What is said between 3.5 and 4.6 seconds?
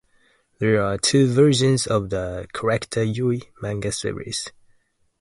manga series.